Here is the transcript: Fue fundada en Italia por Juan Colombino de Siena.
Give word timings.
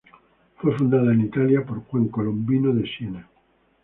Fue 0.57 0.75
fundada 0.75 1.13
en 1.13 1.21
Italia 1.21 1.63
por 1.63 1.83
Juan 1.85 2.07
Colombino 2.07 2.73
de 2.73 2.87
Siena. 2.89 3.29